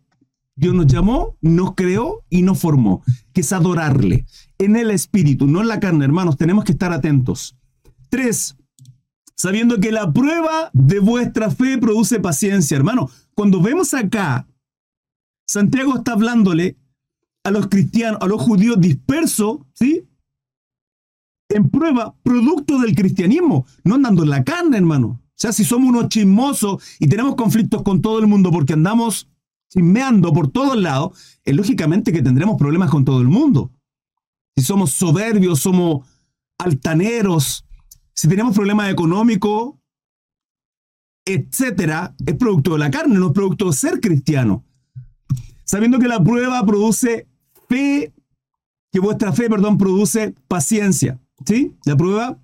Dios 0.55 0.73
nos 0.73 0.87
llamó, 0.87 1.37
nos 1.41 1.73
creó 1.75 2.25
y 2.29 2.41
nos 2.41 2.59
formó, 2.59 3.01
que 3.33 3.41
es 3.41 3.53
adorarle 3.53 4.25
en 4.57 4.75
el 4.75 4.91
espíritu, 4.91 5.47
no 5.47 5.61
en 5.61 5.67
la 5.67 5.79
carne, 5.79 6.05
hermanos. 6.05 6.37
Tenemos 6.37 6.65
que 6.65 6.73
estar 6.73 6.91
atentos. 6.91 7.55
Tres, 8.09 8.57
sabiendo 9.39 9.79
que 9.79 9.93
la 9.93 10.11
prueba 10.11 10.69
de 10.73 10.99
vuestra 10.99 11.49
fe 11.49 11.77
produce 11.77 12.19
paciencia, 12.19 12.75
hermano. 12.75 13.09
Cuando 13.33 13.61
vemos 13.61 13.93
acá, 13.93 14.45
Santiago 15.47 15.95
está 15.95 16.11
hablándole 16.11 16.77
a 17.45 17.51
los 17.51 17.69
cristianos, 17.69 18.19
a 18.21 18.27
los 18.27 18.41
judíos 18.41 18.81
dispersos, 18.81 19.59
¿sí? 19.73 20.05
en 21.47 21.69
prueba 21.69 22.15
producto 22.21 22.79
del 22.79 22.93
cristianismo, 22.93 23.65
no 23.85 23.95
andando 23.95 24.23
en 24.23 24.29
la 24.29 24.43
carne, 24.43 24.75
hermano. 24.75 25.07
O 25.07 25.33
sea, 25.35 25.53
si 25.53 25.63
somos 25.63 25.87
unos 25.89 26.09
chismosos 26.09 26.83
y 26.99 27.07
tenemos 27.07 27.35
conflictos 27.35 27.81
con 27.81 28.01
todo 28.01 28.19
el 28.19 28.27
mundo 28.27 28.51
porque 28.51 28.73
andamos 28.73 29.29
chismeando 29.69 30.33
por 30.33 30.51
todos 30.51 30.75
lados, 30.75 31.17
es 31.45 31.55
lógicamente 31.55 32.11
que 32.11 32.21
tendremos 32.21 32.57
problemas 32.57 32.89
con 32.89 33.05
todo 33.05 33.21
el 33.21 33.29
mundo. 33.29 33.71
Si 34.57 34.65
somos 34.65 34.91
soberbios, 34.91 35.61
somos 35.61 36.05
altaneros, 36.57 37.63
si 38.19 38.27
tenemos 38.27 38.53
problemas 38.53 38.91
económicos, 38.91 39.75
etcétera, 41.25 42.13
es 42.25 42.35
producto 42.35 42.73
de 42.73 42.79
la 42.79 42.91
carne, 42.91 43.17
no 43.17 43.27
es 43.27 43.31
producto 43.31 43.67
de 43.67 43.73
ser 43.73 44.01
cristiano. 44.01 44.65
Sabiendo 45.63 45.99
que 45.99 46.09
la 46.09 46.21
prueba 46.21 46.65
produce 46.65 47.29
fe, 47.69 48.13
que 48.91 48.99
vuestra 48.99 49.31
fe, 49.31 49.49
perdón, 49.49 49.77
produce 49.77 50.35
paciencia. 50.49 51.17
¿Sí? 51.45 51.77
La 51.85 51.95
prueba 51.95 52.37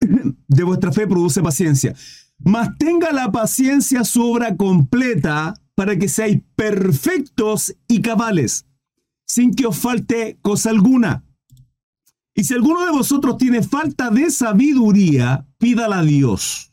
de 0.00 0.62
vuestra 0.62 0.92
fe 0.92 1.06
produce 1.06 1.40
paciencia. 1.40 1.94
Mas 2.36 2.76
tenga 2.76 3.12
la 3.12 3.32
paciencia 3.32 4.04
su 4.04 4.30
obra 4.30 4.58
completa 4.58 5.54
para 5.74 5.96
que 5.96 6.10
seáis 6.10 6.42
perfectos 6.54 7.74
y 7.88 8.02
cabales, 8.02 8.66
sin 9.26 9.54
que 9.54 9.64
os 9.64 9.78
falte 9.78 10.36
cosa 10.42 10.68
alguna. 10.68 11.25
Y 12.36 12.44
si 12.44 12.54
alguno 12.54 12.84
de 12.84 12.92
vosotros 12.92 13.38
tiene 13.38 13.62
falta 13.62 14.10
de 14.10 14.30
sabiduría, 14.30 15.46
pídala 15.58 16.00
a 16.00 16.04
Dios, 16.04 16.72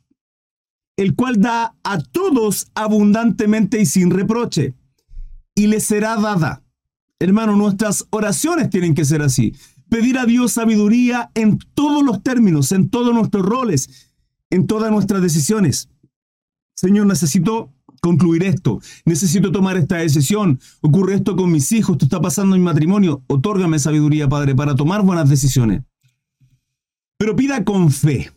el 0.98 1.16
cual 1.16 1.42
da 1.42 1.76
a 1.84 2.00
todos 2.00 2.68
abundantemente 2.76 3.82
y 3.82 3.88
sin 3.88 4.12
reproche, 4.12 4.76
y 5.56 5.68
le 5.68 5.80
será 5.80 6.18
dada. 6.18 6.64
Hermano, 7.20 7.56
nuestras 7.56 8.06
oraciones 8.12 8.70
tienen 8.70 8.94
que 8.94 9.06
ser 9.06 9.22
así 9.22 9.54
pedir 9.94 10.18
a 10.18 10.26
Dios 10.26 10.54
sabiduría 10.54 11.30
en 11.36 11.60
todos 11.76 12.04
los 12.04 12.24
términos, 12.24 12.72
en 12.72 12.90
todos 12.90 13.14
nuestros 13.14 13.46
roles, 13.46 14.12
en 14.50 14.66
todas 14.66 14.92
nuestras 14.92 15.22
decisiones. 15.22 15.88
Señor, 16.76 17.06
necesito 17.06 17.72
concluir 18.04 18.44
esto, 18.44 18.82
necesito 19.06 19.50
tomar 19.50 19.78
esta 19.78 19.96
decisión, 19.96 20.60
ocurre 20.82 21.16
esto 21.16 21.38
con 21.38 21.50
mis 21.50 21.72
hijos, 21.72 21.94
esto 21.94 22.04
está 22.06 22.20
pasando 22.20 22.54
en 22.56 22.62
mi 22.62 22.66
matrimonio, 22.66 23.24
otórgame 23.28 23.80
sabiduría, 23.80 24.28
Padre, 24.28 24.54
para 24.54 24.76
tomar 24.76 25.04
buenas 25.04 25.30
decisiones. 25.30 25.84
Pero 27.18 27.34
pida 27.34 27.64
con 27.64 27.90
fe. 27.92 28.30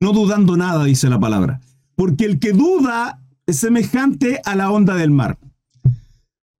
No 0.00 0.12
dudando 0.12 0.58
nada, 0.58 0.84
dice 0.84 1.08
la 1.08 1.18
palabra, 1.18 1.62
porque 1.96 2.26
el 2.26 2.38
que 2.38 2.52
duda 2.52 3.24
es 3.46 3.56
semejante 3.56 4.42
a 4.44 4.54
la 4.54 4.70
onda 4.70 4.94
del 4.96 5.10
mar 5.10 5.38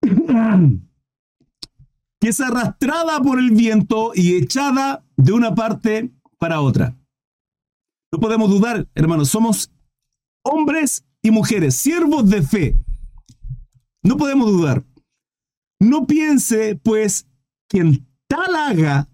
que 2.20 2.28
es 2.30 2.40
arrastrada 2.40 3.20
por 3.20 3.38
el 3.38 3.50
viento 3.50 4.12
y 4.14 4.34
echada 4.34 5.04
de 5.16 5.32
una 5.32 5.54
parte 5.54 6.10
para 6.38 6.62
otra. 6.62 6.97
No 8.12 8.20
podemos 8.20 8.50
dudar, 8.50 8.88
hermanos, 8.94 9.28
somos 9.28 9.70
hombres 10.42 11.04
y 11.22 11.30
mujeres, 11.30 11.76
siervos 11.76 12.28
de 12.28 12.42
fe. 12.42 12.76
No 14.02 14.16
podemos 14.16 14.50
dudar. 14.50 14.84
No 15.80 16.06
piense, 16.06 16.76
pues, 16.76 17.26
quien 17.68 18.06
tal 18.26 18.56
haga 18.56 19.08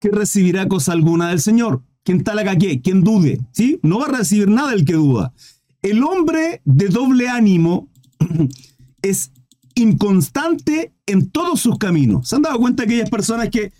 que 0.00 0.10
recibirá 0.10 0.66
cosa 0.68 0.92
alguna 0.92 1.28
del 1.28 1.40
Señor. 1.40 1.82
Quien 2.02 2.24
tal 2.24 2.38
haga 2.38 2.56
qué, 2.56 2.80
quien 2.80 3.02
dude, 3.04 3.40
¿sí? 3.52 3.78
No 3.82 4.00
va 4.00 4.06
a 4.06 4.18
recibir 4.18 4.48
nada 4.48 4.72
el 4.72 4.84
que 4.84 4.94
duda. 4.94 5.32
El 5.82 6.02
hombre 6.02 6.62
de 6.64 6.88
doble 6.88 7.28
ánimo 7.28 7.88
es 9.02 9.32
inconstante 9.74 10.94
en 11.06 11.30
todos 11.30 11.60
sus 11.60 11.78
caminos. 11.78 12.28
¿Se 12.28 12.36
han 12.36 12.42
dado 12.42 12.58
cuenta 12.58 12.82
aquellas 12.82 13.10
personas 13.10 13.50
que, 13.50 13.72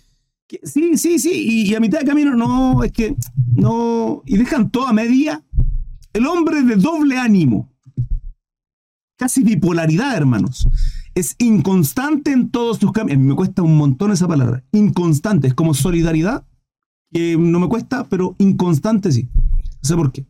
sí, 0.63 0.97
sí, 0.97 1.19
sí, 1.19 1.65
y, 1.67 1.75
a 1.75 1.79
mitad 1.79 1.99
de 1.99 2.05
camino 2.05 2.35
no, 2.35 2.83
es 2.83 2.91
que 2.91 3.15
no, 3.55 4.23
y 4.25 4.37
dejan 4.37 4.69
toda 4.69 4.93
media? 4.93 5.43
El 6.13 6.27
hombre 6.27 6.63
de 6.63 6.75
doble 6.75 7.17
ánimo, 7.17 7.71
casi 9.17 9.43
bipolaridad, 9.43 10.15
hermanos, 10.15 10.67
es 11.15 11.35
inconstante 11.39 12.31
en 12.31 12.49
todos 12.49 12.79
sus 12.79 12.91
caminos. 12.91 13.17
A 13.17 13.19
mí 13.19 13.27
me 13.27 13.35
cuesta 13.35 13.61
un 13.61 13.77
montón 13.77 14.11
esa 14.11 14.27
palabra. 14.27 14.63
Inconstante, 14.71 15.47
es 15.47 15.53
como 15.53 15.73
solidaridad, 15.73 16.45
que 17.11 17.37
no 17.37 17.59
me 17.59 17.67
cuesta, 17.67 18.07
pero 18.09 18.35
inconstante 18.39 19.11
sí. 19.11 19.29
No 19.33 19.87
sé 19.87 19.95
por 19.95 20.11
qué. 20.11 20.25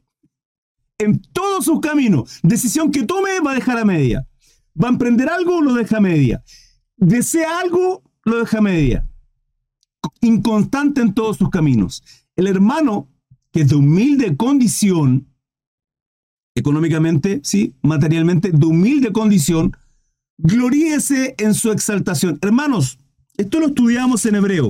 En 0.98 1.20
todos 1.34 1.66
sus 1.66 1.80
caminos, 1.80 2.40
decisión 2.44 2.92
que 2.92 3.04
tome 3.04 3.40
va 3.46 3.52
a 3.52 3.56
dejar 3.56 3.78
a 3.78 3.86
media. 3.86 4.28
Va 4.82 4.88
a 4.88 4.92
emprender 4.92 5.30
algo, 5.30 5.62
lo 5.62 5.74
deja 5.74 6.00
media. 6.00 6.44
Desea 6.98 7.60
algo, 7.60 8.04
lo 8.24 8.38
deja 8.38 8.62
media. 8.62 9.08
Inconstante 10.22 11.02
en 11.02 11.14
todos 11.14 11.38
sus 11.38 11.50
caminos. 11.50 12.04
El 12.36 12.48
hermano 12.48 13.08
que 13.52 13.62
es 13.62 13.70
de 13.70 13.76
humilde 13.76 14.38
condición, 14.38 15.28
económicamente, 16.56 17.42
sí, 17.44 17.76
materialmente, 17.82 18.52
de 18.52 18.66
humilde 18.66 19.12
condición, 19.12 19.76
gloríese 20.38 21.36
en 21.38 21.54
su 21.54 21.72
exaltación. 21.72 22.40
Hermanos, 22.42 22.98
esto 23.36 23.60
lo 23.60 23.68
estudiamos 23.68 24.26
en 24.26 24.36
hebreo. 24.36 24.70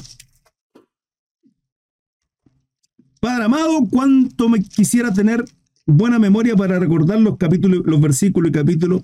Padre 3.19 3.43
amado, 3.43 3.87
cuánto 3.91 4.49
me 4.49 4.63
quisiera 4.63 5.13
tener 5.13 5.45
buena 5.85 6.17
memoria 6.17 6.55
para 6.55 6.79
recordar 6.79 7.19
los 7.19 7.37
capítulos, 7.37 7.83
los 7.85 8.01
versículos 8.01 8.49
y 8.49 8.53
capítulos 8.53 9.01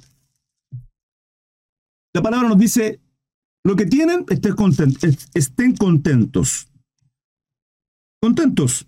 la 2.18 2.24
palabra 2.24 2.50
nos 2.50 2.58
dice 2.58 3.00
lo 3.68 3.76
que 3.76 3.86
tienen, 3.86 4.26
estén 4.30 4.56
contentos. 4.56 5.28
Estén 5.34 5.76
contentos. 5.76 6.72
Contentos. 8.22 8.88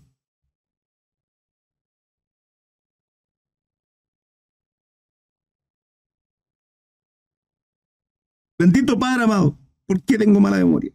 Bendito 8.58 8.98
Padre 8.98 9.24
amado, 9.24 9.58
¿por 9.86 10.02
qué 10.02 10.16
tengo 10.16 10.40
mala 10.40 10.56
memoria? 10.56 10.92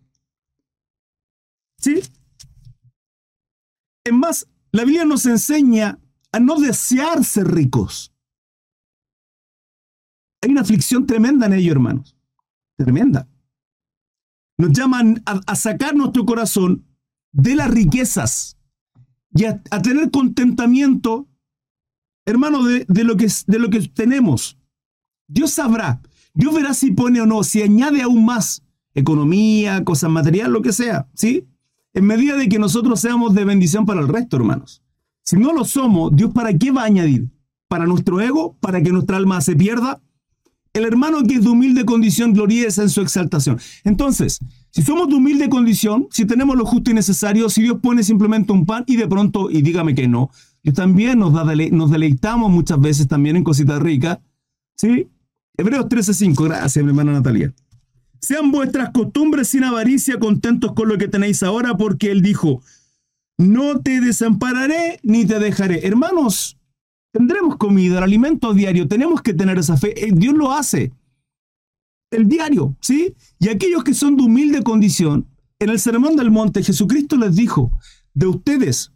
¿Sí? 1.77 2.01
Es 4.03 4.13
más, 4.13 4.47
la 4.71 4.83
Biblia 4.83 5.05
nos 5.05 5.27
enseña 5.27 5.99
a 6.31 6.39
no 6.39 6.59
desear 6.59 7.23
ser 7.23 7.47
ricos. 7.47 8.11
Hay 10.41 10.49
una 10.49 10.61
aflicción 10.61 11.05
tremenda 11.05 11.45
en 11.45 11.53
ello, 11.53 11.71
hermanos. 11.71 12.17
Tremenda. 12.77 13.29
Nos 14.57 14.71
llaman 14.71 15.21
a, 15.25 15.55
sacar 15.55 15.95
nuestro 15.95 16.25
corazón 16.25 16.85
de 17.31 17.55
las 17.55 17.69
riquezas 17.69 18.57
y 19.33 19.45
a, 19.45 19.61
tener 19.81 20.11
contentamiento, 20.11 21.27
hermano, 22.25 22.63
de, 22.63 22.85
lo 23.03 23.17
que, 23.17 23.27
de 23.47 23.59
lo 23.59 23.69
que 23.69 23.81
tenemos. 23.89 24.57
Dios 25.27 25.51
sabrá. 25.51 26.01
Dios 26.33 26.53
verá 26.53 26.73
si 26.73 26.91
pone 26.91 27.21
o 27.21 27.25
no, 27.25 27.43
si 27.43 27.61
añade 27.61 28.01
aún 28.01 28.25
más 28.25 28.63
economía, 28.93 29.83
cosas 29.83 30.09
materiales, 30.09 30.53
lo 30.53 30.61
que 30.61 30.71
sea, 30.71 31.07
¿sí? 31.13 31.47
En 31.93 32.05
medida 32.05 32.35
de 32.35 32.49
que 32.49 32.59
nosotros 32.59 32.99
seamos 32.99 33.33
de 33.33 33.45
bendición 33.45 33.85
para 33.85 34.01
el 34.01 34.07
resto, 34.07 34.37
hermanos. 34.37 34.81
Si 35.21 35.37
no 35.37 35.53
lo 35.53 35.65
somos, 35.65 36.15
Dios 36.15 36.31
para 36.33 36.53
qué 36.57 36.71
va 36.71 36.83
a 36.83 36.85
añadir? 36.85 37.29
¿Para 37.67 37.85
nuestro 37.85 38.21
ego? 38.21 38.57
¿Para 38.59 38.81
que 38.81 38.91
nuestra 38.91 39.17
alma 39.17 39.41
se 39.41 39.55
pierda? 39.55 40.01
El 40.75 40.83
hermano 40.83 41.23
que 41.23 41.35
es 41.35 41.41
de 41.41 41.49
humilde 41.49 41.85
condición 41.85 42.33
glorieza 42.33 42.81
en 42.83 42.89
su 42.89 42.99
exaltación. 42.99 43.57
Entonces, 43.85 44.39
si 44.71 44.81
somos 44.81 45.07
de 45.07 45.15
humilde 45.15 45.47
condición, 45.47 46.07
si 46.11 46.25
tenemos 46.25 46.57
lo 46.57 46.65
justo 46.65 46.91
y 46.91 46.93
necesario, 46.93 47.49
si 47.49 47.61
Dios 47.61 47.77
pone 47.81 48.03
simplemente 48.03 48.51
un 48.51 48.65
pan 48.65 48.83
y 48.85 48.97
de 48.97 49.07
pronto, 49.07 49.49
y 49.49 49.61
dígame 49.61 49.95
que 49.95 50.09
no, 50.09 50.31
Dios 50.63 50.75
también 50.75 51.17
nos, 51.17 51.33
deleitamos 51.91 52.51
muchas 52.51 52.77
veces 52.81 53.07
también 53.07 53.37
en 53.37 53.45
cositas 53.45 53.81
ricas, 53.81 54.19
¿sí? 54.75 55.07
Hebreos 55.57 55.85
13:5, 55.85 56.43
gracias, 56.43 56.83
mi 56.83 56.89
hermana 56.89 57.13
Natalia. 57.13 57.53
Sean 58.19 58.51
vuestras 58.51 58.89
costumbres 58.89 59.47
sin 59.47 59.63
avaricia, 59.63 60.19
contentos 60.19 60.73
con 60.73 60.89
lo 60.89 60.97
que 60.97 61.07
tenéis 61.07 61.41
ahora, 61.41 61.77
porque 61.77 62.11
Él 62.11 62.21
dijo, 62.21 62.61
no 63.37 63.79
te 63.79 64.01
desampararé 64.01 64.99
ni 65.03 65.25
te 65.25 65.39
dejaré. 65.39 65.87
Hermanos, 65.87 66.57
tendremos 67.15 67.55
comida, 67.55 67.99
el 67.99 68.03
alimento 68.03 68.53
diario, 68.53 68.89
tenemos 68.89 69.21
que 69.21 69.33
tener 69.33 69.57
esa 69.57 69.77
fe. 69.77 70.05
Eh, 70.05 70.11
Dios 70.13 70.35
lo 70.35 70.51
hace. 70.51 70.91
El 72.11 72.27
diario, 72.27 72.75
¿sí? 72.81 73.13
Y 73.39 73.47
aquellos 73.47 73.85
que 73.85 73.93
son 73.93 74.17
de 74.17 74.23
humilde 74.23 74.63
condición, 74.63 75.25
en 75.59 75.69
el 75.69 75.79
Sermón 75.79 76.17
del 76.17 76.29
Monte, 76.29 76.61
Jesucristo 76.61 77.15
les 77.15 77.37
dijo, 77.37 77.71
de 78.13 78.27
ustedes, 78.27 78.91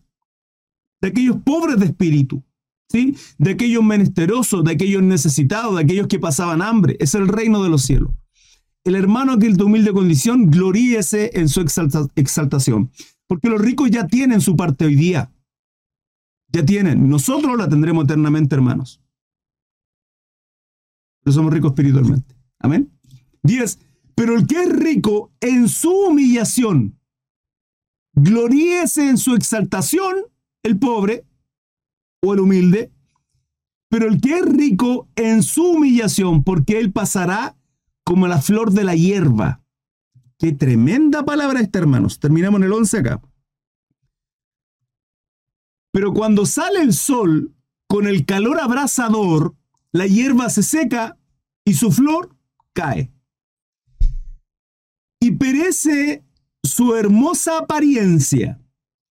de 1.00 1.08
aquellos 1.08 1.38
pobres 1.46 1.80
de 1.80 1.86
espíritu, 1.86 2.44
de 2.92 3.52
aquellos 3.52 3.84
menesterosos, 3.86 4.66
de 4.66 4.74
aquellos 4.74 5.02
necesitados, 5.02 5.78
de 5.78 5.84
aquellos 5.84 6.08
que 6.08 6.20
pasaban 6.20 6.62
hambre. 6.62 6.98
Es 7.00 7.16
el 7.16 7.26
reino 7.26 7.64
de 7.64 7.70
los 7.70 7.84
cielos. 7.84 8.12
El 8.84 8.96
hermano 8.96 9.40
que 9.40 9.48
es 9.48 9.58
de 9.58 9.64
humilde 9.64 9.94
condición, 9.94 10.52
gloríese 10.52 11.32
en 11.36 11.48
su 11.48 11.62
exaltación. 11.62 12.92
Porque 13.28 13.48
los 13.48 13.62
ricos 13.62 13.90
ya 13.90 14.08
tienen 14.08 14.42
su 14.42 14.58
parte 14.58 14.84
hoy 14.84 14.96
día. 14.96 15.32
Ya 16.52 16.66
tienen. 16.66 17.10
Nosotros 17.10 17.58
la 17.58 17.70
tendremos 17.70 18.06
eternamente, 18.06 18.56
hermanos. 18.56 19.02
Pero 21.24 21.34
somos 21.34 21.54
ricos 21.54 21.72
espiritualmente. 21.72 22.36
Amén. 22.60 22.92
10. 23.44 23.80
Pero 24.16 24.36
el 24.36 24.48
que 24.48 24.64
es 24.64 24.70
rico 24.70 25.32
en 25.40 25.70
su 25.70 25.92
humillación, 25.92 27.00
gloríese 28.14 29.10
en 29.10 29.18
su 29.18 29.36
exaltación, 29.36 30.16
el 30.64 30.78
pobre, 30.78 31.26
o 32.22 32.34
el 32.34 32.40
humilde, 32.40 32.92
pero 33.90 34.08
el 34.08 34.20
que 34.20 34.38
es 34.38 34.46
rico 34.46 35.08
en 35.16 35.44
su 35.44 35.64
humillación, 35.64 36.44
porque 36.44 36.80
él 36.80 36.92
pasará 36.92 37.56
como 38.04 38.28
la 38.28 38.42
flor 38.42 38.72
de 38.72 38.84
la 38.84 38.96
hierba. 38.96 39.62
Qué 40.38 40.52
tremenda 40.52 41.24
palabra 41.26 41.60
esta, 41.60 41.80
hermanos. 41.80 42.20
Terminamos 42.20 42.60
en 42.60 42.66
el 42.66 42.74
11 42.74 42.98
acá. 42.98 43.22
Pero 45.92 46.14
cuando 46.14 46.46
sale 46.46 46.82
el 46.82 46.94
sol 46.94 47.56
con 47.88 48.08
el 48.08 48.26
calor 48.26 48.60
abrasador, 48.60 49.56
la 49.92 50.06
hierba 50.06 50.50
se 50.50 50.64
seca 50.64 51.18
y 51.66 51.74
su 51.74 51.92
flor 51.92 52.36
cae. 52.74 53.12
Y 55.20 55.32
perece 55.32 56.24
su 56.64 56.96
hermosa 56.96 57.58
apariencia. 57.60 58.62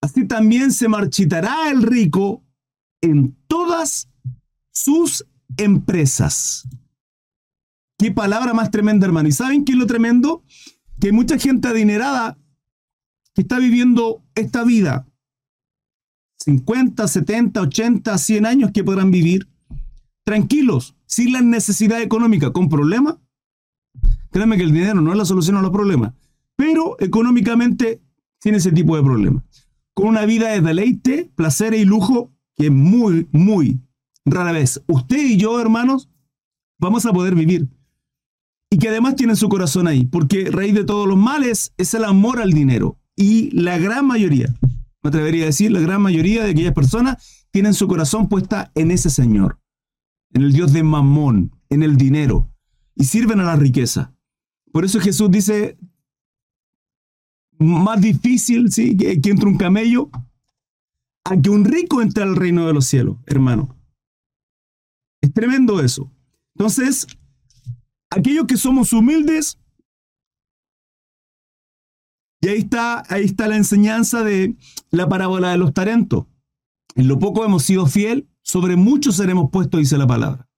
Así 0.00 0.26
también 0.26 0.72
se 0.72 0.88
marchitará 0.88 1.70
el 1.70 1.82
rico 1.82 2.44
en 3.00 3.36
todas 3.48 4.08
sus 4.72 5.26
empresas. 5.56 6.68
Qué 7.98 8.12
palabra 8.12 8.54
más 8.54 8.70
tremenda, 8.70 9.06
hermano. 9.06 9.28
¿Y 9.28 9.32
saben 9.32 9.64
qué 9.64 9.72
es 9.72 9.78
lo 9.78 9.86
tremendo? 9.86 10.44
Que 11.00 11.08
hay 11.08 11.12
mucha 11.12 11.36
gente 11.36 11.66
adinerada 11.66 12.38
que 13.34 13.42
está 13.42 13.58
viviendo 13.58 14.22
esta 14.36 14.62
vida. 14.62 15.07
50, 16.48 17.06
70, 17.06 17.60
80, 17.60 18.16
100 18.16 18.46
años 18.46 18.70
que 18.72 18.82
podrán 18.82 19.10
vivir 19.10 19.46
tranquilos, 20.24 20.96
sin 21.04 21.32
la 21.34 21.42
necesidad 21.42 22.00
económica, 22.00 22.52
con 22.52 22.70
problemas. 22.70 23.16
Créanme 24.30 24.56
que 24.56 24.62
el 24.62 24.72
dinero 24.72 25.02
no 25.02 25.12
es 25.12 25.18
la 25.18 25.26
solución 25.26 25.58
a 25.58 25.62
los 25.62 25.70
problemas, 25.70 26.14
pero 26.56 26.96
económicamente 27.00 28.00
tiene 28.40 28.58
ese 28.58 28.72
tipo 28.72 28.96
de 28.96 29.02
problemas. 29.02 29.44
Con 29.92 30.06
una 30.06 30.24
vida 30.24 30.48
de 30.48 30.62
deleite, 30.62 31.30
placer 31.34 31.74
y 31.74 31.84
lujo 31.84 32.32
que 32.56 32.70
muy, 32.70 33.28
muy 33.30 33.82
rara 34.24 34.52
vez 34.52 34.82
usted 34.86 35.18
y 35.18 35.36
yo, 35.36 35.60
hermanos, 35.60 36.08
vamos 36.78 37.04
a 37.04 37.12
poder 37.12 37.34
vivir. 37.34 37.68
Y 38.70 38.78
que 38.78 38.88
además 38.88 39.16
tiene 39.16 39.36
su 39.36 39.50
corazón 39.50 39.86
ahí, 39.86 40.06
porque 40.06 40.50
raíz 40.50 40.72
de 40.72 40.84
todos 40.84 41.06
los 41.06 41.18
males 41.18 41.74
es 41.76 41.92
el 41.92 42.04
amor 42.04 42.40
al 42.40 42.52
dinero. 42.52 42.96
Y 43.16 43.50
la 43.50 43.76
gran 43.76 44.06
mayoría, 44.06 44.54
me 45.02 45.08
atrevería 45.08 45.44
a 45.44 45.46
decir, 45.46 45.70
la 45.70 45.80
gran 45.80 46.02
mayoría 46.02 46.44
de 46.44 46.50
aquellas 46.50 46.74
personas 46.74 47.46
tienen 47.50 47.74
su 47.74 47.86
corazón 47.88 48.28
puesta 48.28 48.70
en 48.74 48.90
ese 48.90 49.10
Señor, 49.10 49.60
en 50.32 50.42
el 50.42 50.52
Dios 50.52 50.72
de 50.72 50.82
Mamón, 50.82 51.52
en 51.68 51.82
el 51.82 51.96
dinero, 51.96 52.50
y 52.94 53.04
sirven 53.04 53.40
a 53.40 53.44
la 53.44 53.56
riqueza. 53.56 54.14
Por 54.72 54.84
eso 54.84 55.00
Jesús 55.00 55.30
dice, 55.30 55.78
más 57.58 58.00
difícil, 58.00 58.70
¿sí? 58.70 58.96
Que, 58.96 59.20
que 59.20 59.30
entre 59.30 59.48
un 59.48 59.56
camello 59.56 60.10
a 61.24 61.36
que 61.36 61.50
un 61.50 61.64
rico 61.64 62.00
entre 62.00 62.22
al 62.22 62.36
reino 62.36 62.66
de 62.66 62.72
los 62.72 62.86
cielos, 62.86 63.16
hermano. 63.26 63.76
Es 65.20 65.32
tremendo 65.32 65.80
eso. 65.80 66.10
Entonces, 66.54 67.06
aquellos 68.10 68.46
que 68.46 68.56
somos 68.56 68.92
humildes, 68.92 69.58
y 72.40 72.48
ahí 72.48 72.58
está, 72.58 73.02
ahí 73.08 73.24
está 73.24 73.48
la 73.48 73.56
enseñanza 73.56 74.22
de 74.22 74.56
la 74.90 75.08
parábola 75.08 75.50
de 75.50 75.58
los 75.58 75.74
talentos. 75.74 76.26
En 76.94 77.08
lo 77.08 77.18
poco 77.18 77.44
hemos 77.44 77.64
sido 77.64 77.86
fiel, 77.86 78.28
sobre 78.42 78.76
muchos 78.76 79.16
seremos 79.16 79.50
puestos, 79.50 79.80
dice 79.80 79.98
la 79.98 80.06
palabra. 80.06 80.48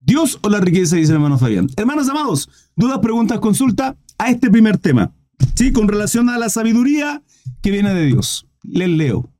Dios 0.00 0.38
o 0.42 0.48
la 0.48 0.60
riqueza, 0.60 0.96
dice 0.96 1.12
el 1.12 1.16
hermano 1.16 1.38
Fabián. 1.38 1.68
Hermanos 1.76 2.08
amados, 2.08 2.48
dudas, 2.74 2.98
preguntas, 3.00 3.38
consulta 3.38 3.96
a 4.18 4.30
este 4.30 4.50
primer 4.50 4.78
tema. 4.78 5.14
¿sí? 5.54 5.72
Con 5.72 5.88
relación 5.88 6.28
a 6.30 6.38
la 6.38 6.48
sabiduría 6.48 7.22
que 7.62 7.70
viene 7.70 7.94
de 7.94 8.06
Dios. 8.06 8.46
Les 8.62 8.88
leo. 8.88 9.30